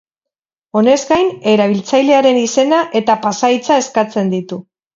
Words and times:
Honez 0.79 0.95
gain, 1.09 1.29
erabiltzailearen 1.51 2.41
izena 2.47 2.81
eta 3.03 3.19
pasahitza 3.29 3.81
eskatzen 3.87 4.37
ditu. 4.37 4.63